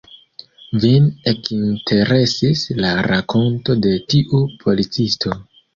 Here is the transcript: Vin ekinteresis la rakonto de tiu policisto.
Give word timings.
Vin 0.85 1.05
ekinteresis 1.33 2.65
la 2.81 2.97
rakonto 3.13 3.81
de 3.87 3.97
tiu 4.11 4.45
policisto. 4.67 5.43